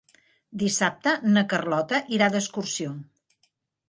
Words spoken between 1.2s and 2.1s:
na Carlota